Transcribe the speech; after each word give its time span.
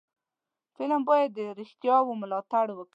فلم 0.75 1.01
باید 1.09 1.29
د 1.37 1.39
رښتیاو 1.59 2.19
ملاتړ 2.21 2.67
وکړي 2.73 2.89